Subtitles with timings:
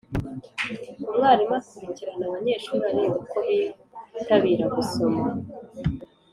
[1.09, 3.37] Umwarimu akurikirana abanyeshuri areba uko
[4.13, 5.25] bitabira gusoma